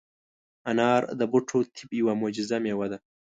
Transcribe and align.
انار 0.71 1.01
د 1.19 1.21
بوټو 1.31 1.59
طب 1.75 1.89
یوه 1.99 2.13
معجزه 2.21 2.57
مېوه 2.63 2.87
ده. 2.91 2.97